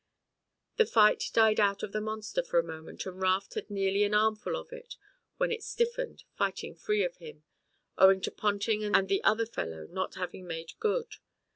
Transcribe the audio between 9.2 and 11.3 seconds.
other fellow not having made good.